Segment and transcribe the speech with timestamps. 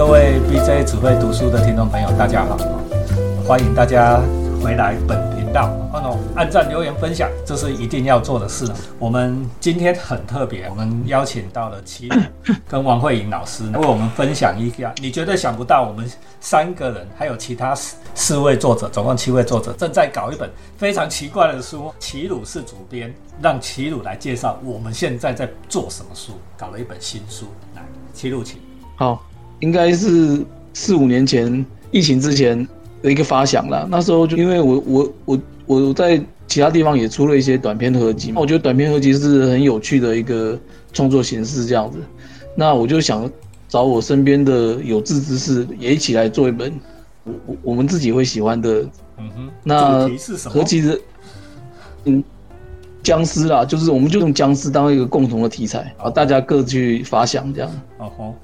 [0.00, 2.56] 各位 BJ 只会读书的听众朋友，大家好，
[3.46, 4.18] 欢迎大家
[4.64, 8.66] 回来本频道，哦，按赞、留言、分享，这是一定要做的事。
[8.98, 12.16] 我们今天很特别，我们邀请到了齐鲁
[12.66, 14.90] 跟王慧颖老师为我们分享一下。
[15.02, 21.92] 你绝对想不到，我们三个人还有其他四四位作者，总共七位作者，正在搞一本非常奇怪的书。
[21.98, 27.48] 齐鲁是主编，让齐鲁来介绍我们现在在做什么书，搞了一本新书。
[27.76, 27.82] 来，
[28.14, 28.58] 齐鲁，请
[28.96, 29.22] 好。
[29.60, 32.66] 应该是四五年前疫情之前
[33.02, 33.86] 的一个发想了。
[33.90, 40.58] 那时候就因为我我我我在其他地方也出了一些短篇合集，我觉得短篇合集是很有趣的一个
[40.92, 41.98] 创作形式，这样子。
[42.56, 43.30] 那我就想
[43.68, 46.72] 找我身边的有志之士也一起来做一本
[47.22, 48.84] 我我我们自己会喜欢的。
[49.18, 49.50] 嗯哼。
[49.62, 50.08] 那
[50.48, 50.98] 合集的
[52.06, 52.24] 嗯
[53.02, 57.70] 僵尸啦，就是我们就用僵尸当一个共同的题材，然后大家各去发想这样。
[57.98, 58.34] 哦吼。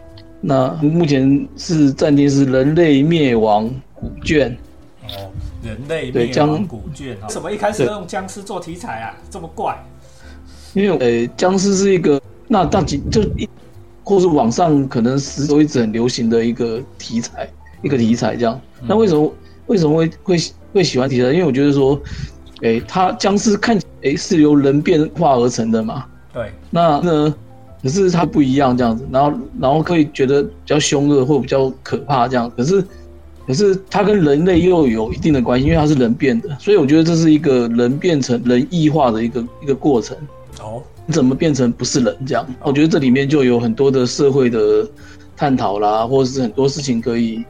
[0.49, 4.57] 那目前是暂定是人类灭亡古卷，
[5.03, 5.29] 哦，
[5.61, 7.27] 人类灭亡古卷啊？
[7.29, 9.17] 什么一开始用僵尸做题材啊？
[9.29, 9.77] 这么怪？
[10.73, 13.49] 因为呃，僵尸是一个那大几就一，
[14.05, 17.51] 或是网上可能是都一直很流行的一个题材，
[17.83, 18.61] 一个题材这样。
[18.87, 19.35] 那为什么
[19.67, 20.37] 为什么会会
[20.75, 21.33] 会喜欢题材？
[21.33, 22.01] 因为我觉得说，
[22.63, 26.05] 哎，它僵尸看哎是由人变化而成的嘛。
[26.33, 26.53] 对。
[26.71, 27.35] 那呢？
[27.83, 32.51] 可是它不一样这样子，然后然后可以觉得比较凶恶或比较可怕这样。
[32.57, 32.85] 可是
[33.47, 40.17] 可是它跟人类又有一定的关系，因为它是人变的，所以我觉得这是一个人变成人异化的一个一个过程。
[40.61, 42.45] 哦，你怎么变成不是人这样？
[42.63, 44.89] 我觉得这里面就有很多的社会的
[45.37, 47.45] 探讨啦，或者是很多事情可以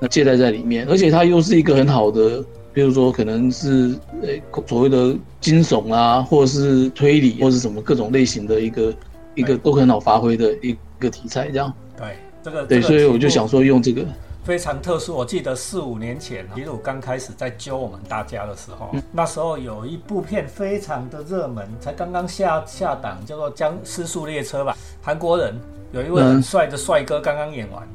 [0.00, 8.92] 那借贷在里面，而且它又是一个很好的，比如说可能是呃所谓的惊悚啊，或者是推理，或者是什么各种类型的一个。
[9.38, 14.04] 一个都很好发挥的一个题材，这样对这个对，所以我就想说用这个
[14.42, 15.14] 非常特殊。
[15.14, 25.54] 我记得四五年前，比如刚开始在揪我们大家的时候，那时候有一部片非常的热门，才刚刚下下档，叫做《僵尸速列车》吧，韩国人
[25.92, 27.86] 有一位很帅的帅哥刚刚演完，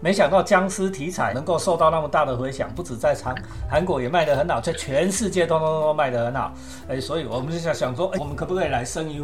[0.00, 3.34] 没想到僵尸题材能够受到那么大的回响，不止在韩
[3.70, 6.52] 韩国也卖得很好，在全世界都都都卖得很好。
[6.88, 9.22] 哎，所以我们就想想说，哎，我们可不可以来生一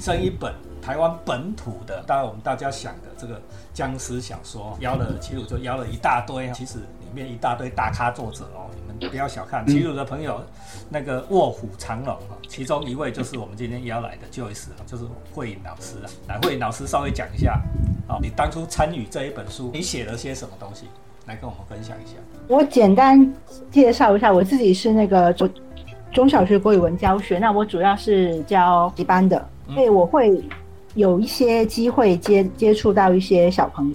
[0.00, 0.52] 生一本？
[0.84, 3.40] 台湾本土的，当然我们大家想的这个
[3.72, 10.38] 僵尸小说，邀了齐鲁就邀了一大堆，其实里面一大堆大咖作者哦，你们不要小看齐鲁的朋友，
[10.90, 17.58] 那个卧虎藏龙哈，其中一位就是我们今天邀来的 Joyce 就是慧颖老师啊，来慧颖老师稍微讲一下，
[18.06, 20.84] 哦，你当初参与这一本书，你写了些什么东西，
[21.24, 22.16] 来跟我们分享一下。
[22.46, 23.32] 我简单
[23.70, 25.50] 介绍一下，我自己是那个中
[26.12, 30.44] 中小学国语文教学，那我主要是教一班的，所以我会。
[30.94, 33.88] 有一些机会接接触到一些小朋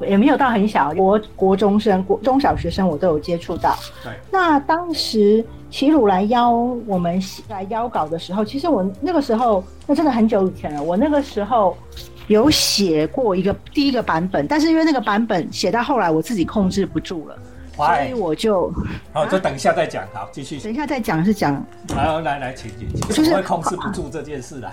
[0.00, 3.76] 友，也没有到很小，国国中生、国中小学生我都有接触到。
[4.02, 6.50] 对，那当时齐鲁来邀
[6.86, 10.82] 我们来邀稿的时候，其实我那个时候那真的很久以前了。
[10.82, 11.76] 我那个时候
[12.28, 17.36] 有写过一个第一个版本，但是因为那个版本写到后来我自己控制不住了，
[17.76, 18.72] 所以我就
[19.12, 20.04] 好，就等一下再讲。
[20.14, 20.58] 好，继续。
[20.58, 21.54] 等一下再讲是讲。
[21.94, 23.00] 好，来来，请请请。
[23.14, 24.72] 就是会控制不住这件事了。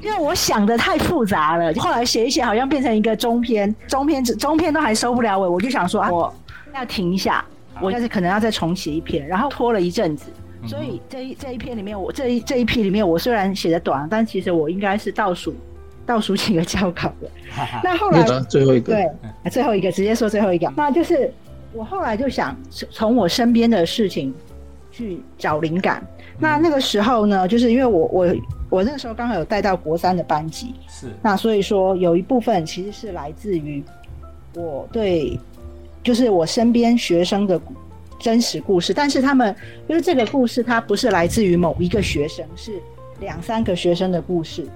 [0.00, 6.32] 因为我想的太复杂了，后来写一写，好像变成一个中篇，中篇中篇都还收不了尾，我就想说，我
[6.74, 7.44] 要停一下，
[7.80, 10.30] 我但是可能要再重写一篇，然后拖了一阵子，
[10.66, 15.54] 所以这一这一篇里面，我这一这一批里面，我虽然写的短，但其实我应该是倒数
[16.06, 17.28] 倒数几个交稿的。
[17.82, 19.10] 那后来最后一个，对，
[19.50, 21.32] 最后一个直接说最后一个，那就是
[21.72, 24.32] 我后来就想从我身边的事情
[24.98, 26.04] 去找灵感。
[26.38, 28.34] 那那个时候呢，就是因为我我。
[28.70, 33.82] 我那个时候刚好有带到国三的班级，是那所以说有一部分其实是来自于
[34.54, 35.40] 我对，
[36.02, 37.58] 就是我身边学生的
[38.18, 42.72] 真实故事，但是他们因为这个故事它不是来自于某一个学生，是
[43.20, 44.66] 两三个学生的故事。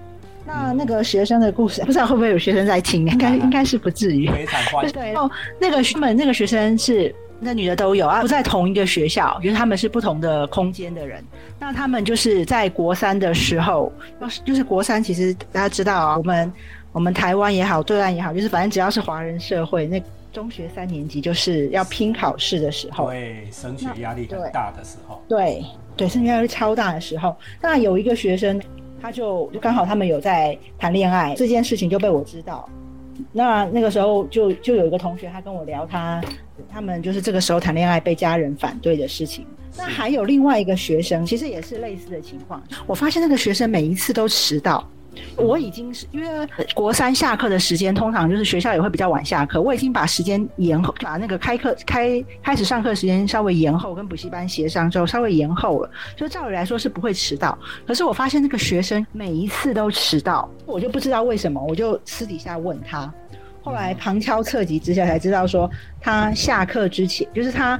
[0.46, 3.06] 那那个学生的故事，不知道会不会有学生在听？
[3.06, 4.26] 应该应该是不至于。
[4.30, 4.90] 非常欢迎。
[4.90, 5.30] 对哦，
[5.60, 7.14] 那个他们那个学生是。
[7.44, 11.22] 那女的都有啊，不在同一个学校，就是他们是不同的空间的人。
[11.58, 16.52] 那他们就是在国三的时候，要是就是国三，其实大家知道啊，我们
[16.92, 20.00] 我们台湾也好，对岸也好，就是反正只要是华人社会，那
[20.32, 25.64] 中学三年级就是要拼考试的时候，对，升学压力很大的时候，对
[25.96, 27.36] 对，升学压力超大的时候。
[27.60, 28.62] 那有一个学生，
[29.00, 32.68] 他就就刚好他们有在谈恋爱，这件事情就被我知道。
[33.32, 36.20] 那那个时候就就有一个同学，他跟我聊他
[36.68, 39.46] 他们就是这个时候谈恋爱被家人反对的事情。
[39.76, 42.62] 那还有另外一个学生，其实也是类似的情况。
[42.86, 44.86] 我发现那个学生每一次都迟到，
[45.36, 57.58] 我已经是因为国三下课的时间，通常就是学校也会比较晚下课，我已经把时间延后，把那个开课开开始上课时间稍微延后，跟补习班协商之后稍微延后了，就照理来说是不会迟到。
[57.86, 63.12] 可是我发现那个学生每一次都迟到，我就不知道为什么，我就私底下问他，
[63.62, 65.70] 后来旁敲侧击之下才知道说，
[66.00, 67.78] 他下课之前就是他。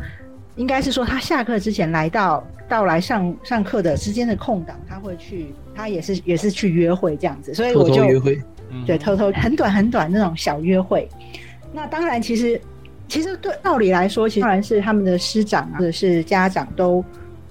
[0.56, 8.38] 应该是说，他下课之前来到到来上上课的之间的空档，他会去，他也是也是去约会这样子，所以我就约会，
[8.86, 11.08] 对，偷偷很短很短那种小约会。
[11.72, 12.60] 那当然，其实
[13.08, 17.02] 其实对道理来说，其实当然是他们的师长或者是家长都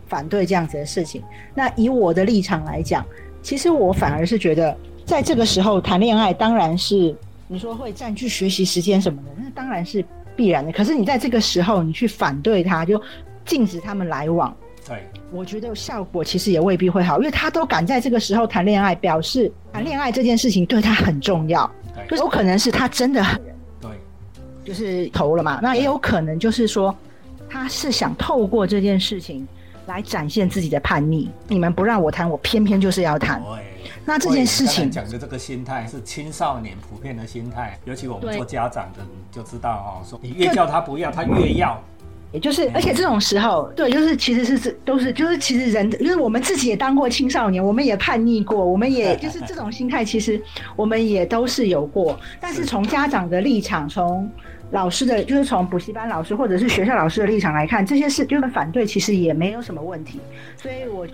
[0.08, 1.24] 反对这样子的事情。
[1.56, 3.04] 那以我的立场来讲，
[3.42, 7.16] 其实我反而是觉得，在这个时候谈恋爱，当然是
[7.48, 10.06] 你说会占据学习时间什么的，那当然是。
[10.36, 13.02] 必然的，可是你在这个时候，你去反对他，就
[13.46, 14.56] 禁止他们来往。
[14.88, 14.98] 对，
[15.32, 21.70] 我觉得效果其实也未必会好，因为他都敢在这个时候谈恋爱，表示谈恋爱这件事情对他很重要。
[22.08, 23.40] 对，有可能是他真的很
[23.80, 23.92] 对，
[24.66, 25.60] 就是投了嘛。
[25.62, 26.96] 那也有可能就是说，
[27.48, 29.48] 他是想透过这件事情
[29.86, 31.30] 来展现自己的叛逆。
[31.48, 33.42] 你们不让我谈，我偏偏就是要谈。
[34.06, 41.82] 那这件事情讲的这个心态是青少年普遍的心态，尤其我们做家长的就知道哦，说你越叫他不要，他越要。
[42.34, 50.42] 也就是，而且这种时候，对，就是其实是是都是，就是其实人，就是我们自己也当过青少年，我们也叛逆过，我们也就是这种心态，其实
[50.78, 52.18] 我们也都是有过。
[52.40, 54.32] 但是从家长的立场，从
[54.72, 60.22] 老师的，就是从补习班老师或者是学校老师的立场来看，这些事就是反对，其实也没有什么问题。
[60.56, 61.06] 所以我。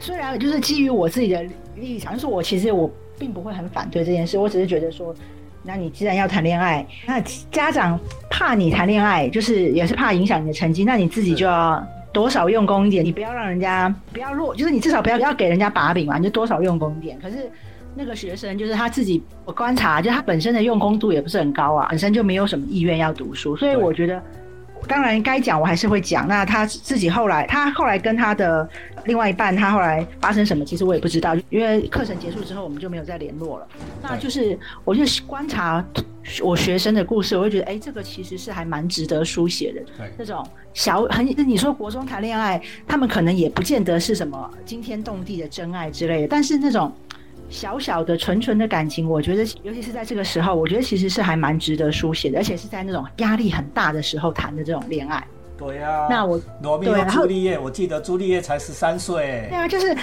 [0.00, 1.44] 虽然就是基于我自己的
[1.76, 5.14] 立场，就是我其实我并不会很反对这件事，我只是觉得说，
[5.62, 7.98] 那你既然要谈恋爱，那家长
[8.30, 17.18] 怕你谈恋爱，就是也是怕影响你的成绩，那你自己就要多少用功一点，你不要让人家不要弱，就是你至少不要不要给人家把柄嘛，你就多少用功一点。
[17.20, 17.50] 可是
[17.96, 24.22] 那个学生就是他自己，我观察，就他本身的用功度也不是很高啊，本身就没有什么意愿要读书，所以我觉得。
[24.86, 26.28] 当然该讲我还是会讲。
[26.28, 28.68] 那他自己后来，他后来跟他的
[29.06, 31.34] 另外一半，他后来发生什么，其实我也不知道。
[31.50, 33.66] 因为课程结束之后，我们就没有再联络了。
[34.02, 35.84] 那就是我就观察
[36.42, 39.80] 我学生的故事，我会觉得，哎，这个其实是还蛮值得书写的。
[39.96, 46.92] 对，那种小很，你说国中谈恋爱，他们可能也不见得是什么惊天动地的真爱之类的，但是那种。
[47.50, 55.26] 小小的纯纯的感情，我觉得，尤其是在这个时候，我觉得其实是还蛮值得书写的，而且是在那种压力很大的时候谈的这种恋爱。
[55.56, 56.06] 对呀。
[56.10, 59.46] 那我罗密欧朱丽叶，我记得朱丽叶才十三岁。
[59.50, 59.94] 对啊，就是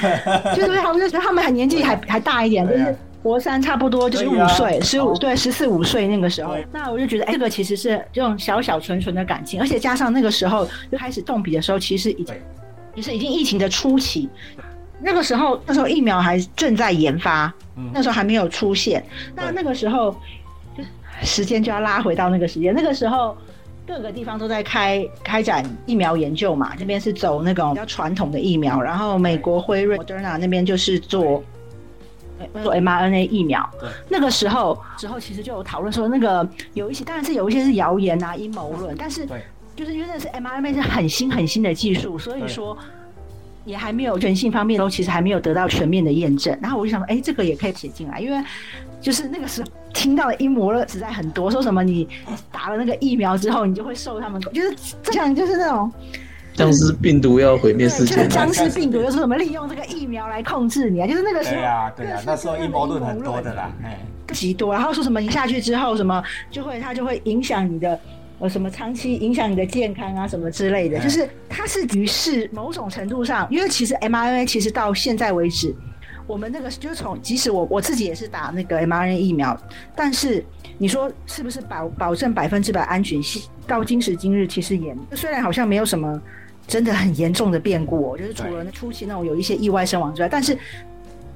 [0.56, 6.57] 就是他们就觉得他们还年纪还还大一点，就是国三差不多就是五岁，十五对十四五岁那个时候。
[6.71, 12.36] 那我就觉得，哎，这个其实是这种小小纯纯的感情，而且加上那个时候就开始动笔的时候，其实已经
[12.95, 14.30] 就是已经疫情的初期。
[15.06, 17.54] 那个时候，那时候疫苗还正在研发，
[17.94, 19.06] 那时候还没有出现。
[19.36, 20.12] 那那个时候，
[20.75, 20.84] 就
[21.22, 22.74] 时间就要拉回到那个时间。
[22.74, 23.38] 那个时候，
[23.86, 26.75] 各个地方都在开开展疫苗研究嘛。
[26.75, 31.44] 这边是走那种比较传统的疫苗，然后美国辉瑞、Moderna 那边就是做
[32.63, 33.69] 做 mRNA 疫苗。
[34.10, 39.28] 那个时候之后，其实就有讨论说，那个有一些当然是有一些是谣言啊、阴谋论，但是
[39.75, 42.75] 就是因为那是 mRNA 是很新很新的技术，所以说。
[43.66, 48.44] 也还没有人性方面都其实还没有得到全面的验证，然后我就想说，哎，这个也可以写进来，因为
[49.02, 52.07] 就是那个时候听到的阴谋论实在很多，说什么你
[52.52, 55.92] 打了那个疫苗之后，你就会受他们，就是这样，就是那种
[56.54, 61.07] 僵尸病毒要毁灭世界，僵尸病毒又是什么利用这个疫苗来控制你啊？
[61.07, 64.00] 就是那个时候，对啊，对啊，那时候阴谋论很多的啦，哎，
[64.31, 68.00] 极多，然后说什么你下去之后什么就会它就会影响你的。
[68.39, 75.73] 呃，什么长期影响你的健康啊，什么之类的，就是它是于是某种程度上，因为其实 mRNA 其实到现在为止，
[76.27, 79.57] 我们那个就是从即使我我自己也是打那个 mRNA 疫苗，
[79.95, 80.44] 但是
[80.77, 83.21] 你说是不是保保证百分之百安全？
[83.65, 86.21] 到今时今日，其实也虽然好像没有什么
[86.68, 90.57] 真的很严重的变故，就是除了初期那种有一些意外身亡之外，但是。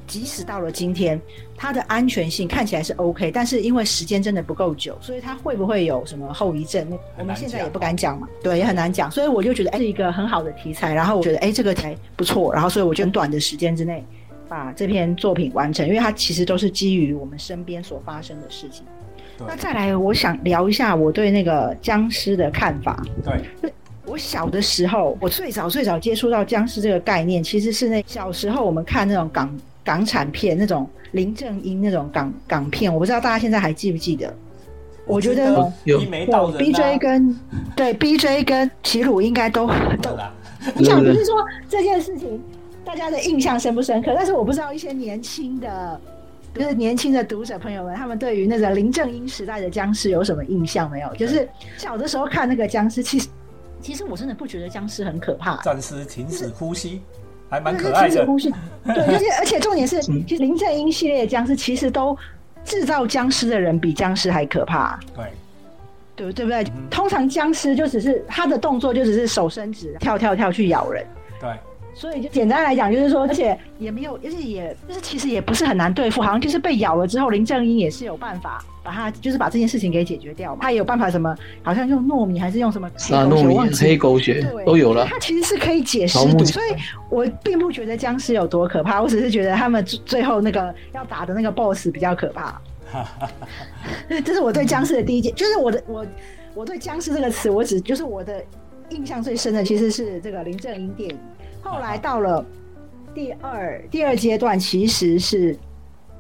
[0.09, 1.21] 即使到了今天，
[1.55, 6.97] 它的安全性看起来是 OK，但是因为时间真的不够久，所以它会不会有什么后遗症？
[7.15, 9.09] 我们现在也不敢讲嘛，对，也很难讲。
[9.11, 10.95] 所以我就觉得，哎，是一个很好的题材。
[10.95, 12.51] 然后我觉得，哎，这个才不错。
[12.51, 14.03] 然后，所以我就很短的时间之内
[14.47, 18.83] 把这篇作品完成，因为它其实都是基于我们身边所发生的事情。
[19.37, 23.05] 那再来，我想聊一下我对那个僵尸的看法。
[23.23, 23.71] 对，
[24.05, 29.55] 我小的时候，我最早最早接触到僵尸这个概念，其实是那小时候我们看那种港。
[29.89, 34.31] 港产片那种林正英那种港港片，我不知道大家现在还记不记得？
[35.07, 35.99] 我觉得有。
[36.59, 37.35] B J 跟
[37.75, 39.65] 对 B J 跟齐鲁应该都
[39.99, 40.15] 都。
[40.75, 42.39] 你想不是说这件事情
[42.85, 43.99] 大家的印象深不深？
[44.03, 45.99] 刻，但是我不知道一些年轻的
[46.53, 51.11] 就是年轻的读者朋友们，他们对于那个林正英时代的僵尸有什么印象没有？
[51.15, 53.27] 就是小的时候看那个僵尸，其实
[53.81, 57.01] 其实我真的不觉得僵尸很可怕，暂时停止呼吸，
[57.49, 58.25] 还蛮可爱的。
[58.85, 62.17] 对，而且而且重点是，其实林正英系列的僵尸其实都
[62.63, 64.99] 制造僵尸的人比僵尸还可怕。
[65.15, 65.25] 对。
[66.15, 66.65] 对对不对？
[66.89, 71.05] 通常僵尸就只是他的动作就只是手伸直，跳跳跳去咬人。
[71.39, 71.49] 对。
[71.93, 80.57] 所以就简单来讲，就是说，而且也没有，而且也就是其实也不是很难对付，好像就是被咬了之后，林正英也是有办法把他，就是把这件事情给解决掉。
[80.61, 85.05] 他也有办法什么，好像用糯米还是用什么杀糯米、黑狗血都有了。
[85.05, 86.75] 他其实是可以解尸毒，所以
[87.09, 92.61] 我并不觉得僵尸有多可怕，我只是觉得他们最后那个要打的那个 BOSS 比较可怕。
[94.25, 96.05] 这是我对僵尸的第一件，就是我的我
[96.55, 98.43] 我对僵尸这个词，我只就是我的
[98.89, 101.17] 印象最深的其实是这个林正英电影。
[101.61, 102.45] 后来到了
[103.13, 105.57] 第二第二阶段，其实是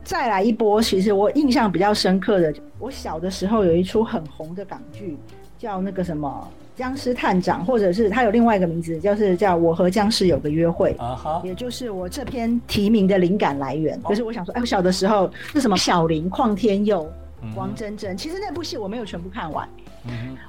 [0.03, 0.81] 再来一波。
[0.81, 5.17] 其实我印象比较深刻的，我小的时候有一出很红的港剧，
[5.57, 6.47] 叫那个什么
[6.77, 10.93] 《僵尸探长》，或者是它有另外一个名字，就是叫《我和僵尸有个约会》。
[11.01, 14.01] 啊哈，也就是我这篇提名的灵感来源。
[14.01, 15.77] 可是我想说，哎，我小的时候是什么？
[15.77, 17.09] 小林、邝天佑、
[17.55, 18.17] 王真真。
[18.17, 19.67] 其实那部戏我没有全部看完。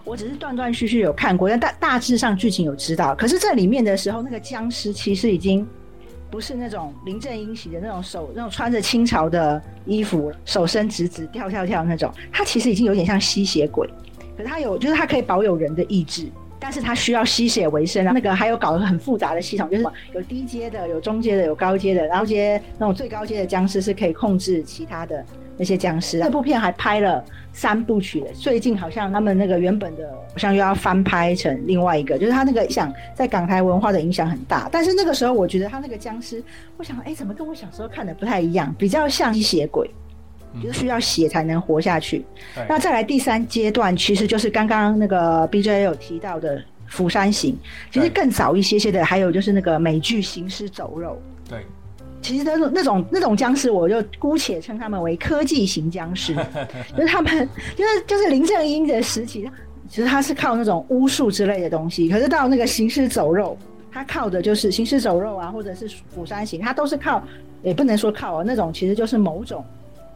[0.04, 3.14] 我只是断断续续有看过，但大大致上剧情有知道。
[3.14, 5.66] 可是这里面的时候，那个僵尸其实已经
[6.30, 12.12] 不是那种林正英洗的那种手，那种穿着清朝的衣服，手伸直直跳跳跳那种。
[12.32, 13.88] 他其实已经有点像吸血鬼，
[14.36, 16.28] 可是他有，就是他可以保有人的意志，
[16.60, 18.04] 但是他需要吸血为生。
[18.04, 25.24] 那个还有搞得很复杂的系统，就是有低阶的，有中阶的，有高阶的，然后阶那种最高阶的僵尸是可以控制其他的。
[25.56, 28.28] 那些僵尸，这部片还拍了三部曲的。
[28.32, 34.70] 最近好像他们那个原本的，好像又要翻拍成另外一个，就是他那个想在港台文化的影响很大。
[34.72, 36.42] 但是那个时候，我觉得他那个僵尸，
[36.78, 38.74] 我想，哎，怎么跟我小时候看的不太一样？
[38.78, 39.90] 比较像吸血鬼，
[40.62, 42.24] 就是需要血才能活下去。
[42.68, 47.52] 那再来第三阶段，其实就是刚刚那个 B J 有提到的《釜山行》，
[47.92, 51.20] 其实更早一些些的，还有就是那个美剧《行尸走肉》。
[51.50, 51.64] 对。
[52.22, 56.34] 其实那种那种那种僵尸，我就姑且称他们为科技型僵尸，
[56.94, 59.50] 就是他们就是就是林正英的时期，
[59.88, 63.56] 其实他是靠那种巫术之类的东西，可是到那个行尸走肉，
[63.90, 67.24] 他靠的就是行尸走肉啊，或者是釜山行，他都是靠，
[67.62, 69.64] 也不能说靠啊，那种其实就是某种。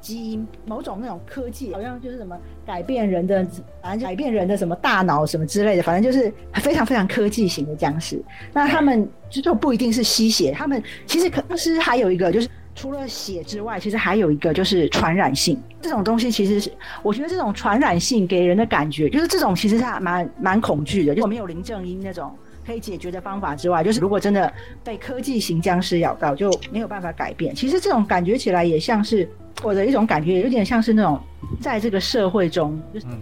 [0.05, 3.43] 基因某种那种科技，好像就是什么改变人的，
[3.83, 8.23] 反正改变人的什么大脑什么之类的，反正就是非常非常科技型的僵尸。
[8.53, 15.59] 那他们就不一定是吸血，他们其实可是还有一个，就是除了血之外，其实还有一个就是传染性。
[15.81, 16.71] 这种东西其实是，
[17.03, 21.15] 我觉得这种传染性给人的感觉，就是这种其实是蛮蛮恐惧的。
[21.15, 22.31] 就没有林正英那种
[22.66, 24.52] 可以解决的方法之外，就是如果真的
[24.83, 27.54] 被科技型僵尸咬到，就没有办法改变。
[27.54, 29.28] 其实这种感觉起来也像是。
[29.62, 31.18] 我的一种感觉，有点像是那种，
[31.61, 32.78] 在这个社会中，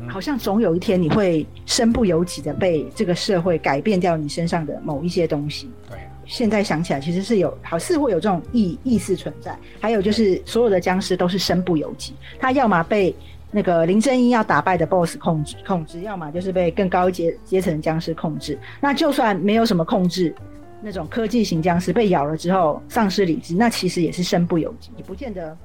[0.08, 5.70] 好像总有一天你会身不由己的被这个社会改变掉你身上的某一些东西。
[5.90, 9.56] 对，现在想起来，其实是有，好似会有这种意意思存在。
[9.78, 13.14] 还有就是，所有的僵尸都是身不由己，他要么被
[13.52, 18.59] 那个林正英要打败的 BOSS 控制控制，要么就是被更高阶阶层僵尸控制。
[18.80, 20.35] 那就算没有什么控制，
[20.80, 25.56] 那种科技型僵尸被咬了之后丧失理智，那其实也是身不由己，也不见得。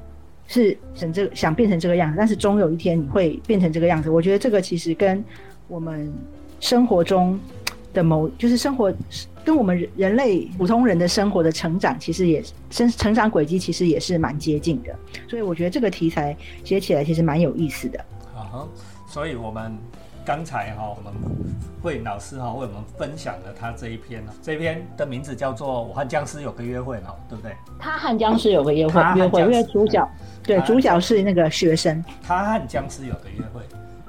[0.50, 4.10] 是想这个想变成这个样子，但是终有一天你会变成这个样子。
[4.10, 5.22] 我觉得这个其实跟
[5.68, 6.14] 我们
[6.60, 7.38] 生活中
[7.98, 8.94] 的某，就是生活
[9.44, 14.96] 跟我们人类普通人的生活的成长，其实也生成长轨迹其实也是蛮接近的。
[15.28, 18.00] 所以我觉得这个题材写起来其实蛮有意思的。
[18.36, 18.64] 啊
[19.08, 19.76] 所以我们。
[20.28, 21.14] 刚才哈，我们
[21.82, 27.54] 慧颖老师哈为我们分享了他这一篇呢，这一篇的名字叫做《我和僵尸有个约会》嘛，对不对？
[27.80, 30.06] 他和僵尸有个约会，约会，因为主角
[30.44, 32.04] 对主角是那个学生。
[32.22, 33.62] 他和僵尸有个约会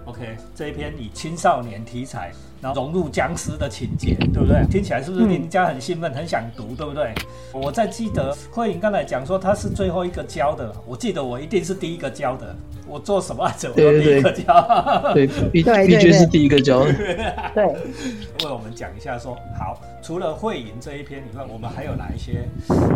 [0.09, 2.33] ，OK，这一篇以青少年题材。
[2.61, 4.67] 然后融入僵尸的情节，对不对？
[4.69, 7.15] 听起来是不是人家很兴奋，很想读，对不对？
[7.53, 12.53] 我在记得慧颖刚才讲说他是最后一个教的，我记得我一定是第一个教的。
[12.89, 16.83] 我做什么案子我都第一个教，对，必必须是第一个教。
[17.55, 22.49] 对，为我们讲一下说，好，除了慧颖这一篇以外，我们还有哪一些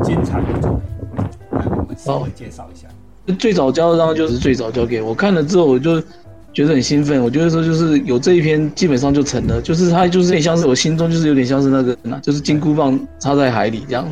[0.02, 1.25] 精彩的作品？
[1.52, 2.88] 来，我们稍微介绍一下。
[3.38, 6.02] 最早教的当然就是最早教给我看了之后，我就。
[6.52, 9.61] 觉得很兴奋，我觉得说就是有这一篇，基本上就成了。
[9.62, 14.06] 就是它就是有点像是我心中就是有点像是那个，就是金箍棒插在海里这样，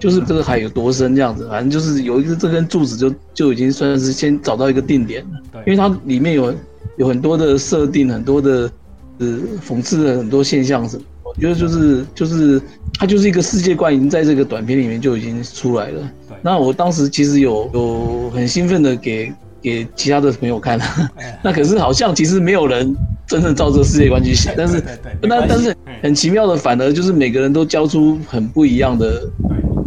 [0.00, 5.30] 就是这个海有多深这样子，反正就是有一个这根柱子就就已经算是先找到一个定点了。
[5.52, 6.52] 对，因为它里面有
[6.96, 8.70] 有很多的设定，很多的
[9.18, 12.60] 呃讽刺的很多现象什么，我觉得就是就是
[12.98, 16.00] 它就是一个世界观，已经在这个短片里面就已经出来了。
[16.28, 19.32] 对那我当时其实有有很兴奋的给
[19.64, 20.78] 给其他的朋友看，
[21.16, 22.94] 哎 那可是好像其实没有人
[23.26, 24.80] 真正照这个世界观去写，但是
[25.22, 25.94] 那但是嗯。
[26.02, 29.22] 很奇妙的，反而就是每个人都交出很不一样的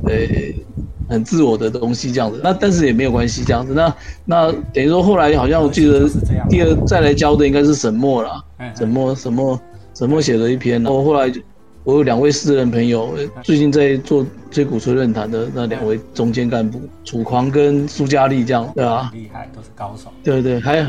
[0.03, 0.25] 对。
[0.27, 0.63] 呃
[1.09, 2.41] 很自我的东西这样子。
[2.43, 3.73] 那但是也没有关系这样子。
[3.73, 6.05] 那那等于说后来好像我记得
[6.49, 9.57] 第二再来教的应该是沈墨啦，嗯沈墨沈墨
[9.93, 11.39] 沈墨写了一篇，然后后来就
[11.87, 20.11] 我有两位私人朋友，呃最近在做追鼓吹论坛的那两位中间干部，楚狂跟苏佳丽这样，对啊，厉害，都是高手。
[20.21, 20.85] 对对，还有，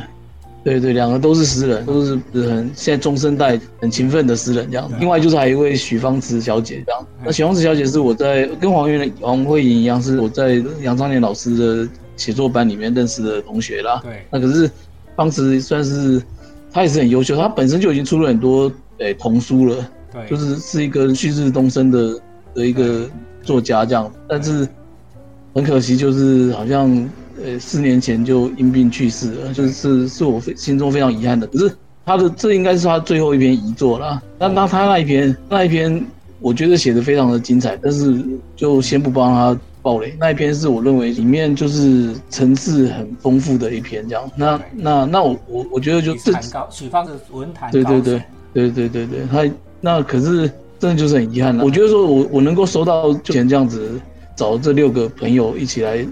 [0.65, 4.91] 对对，两个都是诗人，都是很现在中生代很勤奋的诗人这样。
[4.99, 7.07] 另外就是还有一位许芳慈小姐这样。
[7.25, 14.01] 那许芳慈小姐是我在跟黄云黄慧莹一样，是我在杨昌年老师的写作班里面认识的同学啦。
[14.03, 14.69] 对那可是
[15.15, 16.21] 芳慈算是
[16.73, 19.89] 她也是很优秀，她本身就已经出了很多诶童书了。
[20.13, 22.21] 对，就是是一个旭日东升的
[22.55, 23.09] 的一个
[23.43, 24.67] 作家这样，但是
[25.55, 26.89] 很可惜，就是好像
[27.43, 31.47] 呃四年前就因病去世了，就是是我非心中非常遗憾的。
[31.49, 31.73] 可是
[32.05, 34.23] 他的这应该是他最后一篇遗作了。
[34.39, 36.05] 那那他那一篇那一篇，
[36.41, 38.25] 我觉得写的非常的精彩，但是
[38.57, 40.15] 就先不帮他爆雷。
[40.19, 44.31] 那一篇是我认为里面就是层次很丰富的一篇这样。
[44.37, 48.23] 那那那我我我觉得就这谈高，许芳是文坛对对对
[48.55, 49.45] 对对对对，他
[49.81, 51.65] 那可是真的就是很遗憾了。
[51.65, 54.01] 我觉得说我我能够收到就前这样子
[54.37, 56.07] 找这六个朋友一起来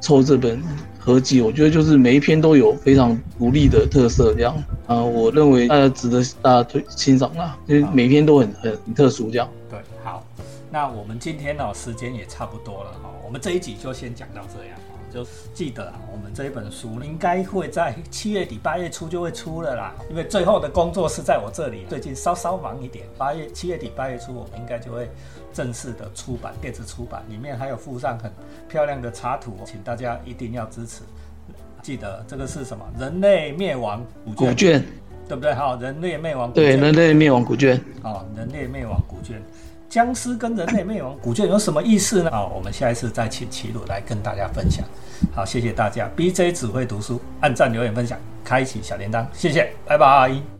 [0.00, 0.62] 凑这本
[0.98, 4.54] 合集，我觉得就是每一篇都有非常独立的特色，这样
[4.86, 9.48] 啊，我认为大家值得大家推欣赏啦，因为每一篇都很很特殊这样。
[9.70, 10.22] 对，好，
[10.70, 14.78] 那我们今天呢、时间也差不多了哈、我们这一集就先讲到这样、
[15.12, 25.10] 就记得啊，我们这一本书应该会在七月底八月初就会出了啦，因为最后的工作是在我这里，最近稍稍忙一点，八月七月底八月初我们应该就会
[25.52, 28.30] 正式的出版电子出版，里面还有附上很
[28.68, 31.02] 漂亮的插图，请大家一定要支持。
[31.82, 32.84] 记得这个是什么？
[32.98, 34.84] 人类灭亡古卷，古卷，
[35.26, 35.54] 对不对？
[35.54, 37.82] 好，人类灭亡古对，卷人类灭亡古卷。
[38.02, 39.42] 哦，人类灭亡古卷，
[39.88, 42.30] 僵尸跟人类灭亡古卷有什么意思呢？
[42.30, 44.84] 好、我们下一次再请齐鲁来跟大家分享。
[45.32, 50.59] 好，谢谢大家，BJ 只会读书，按赞、留言、分享，开启小铃铛，谢谢，拜拜。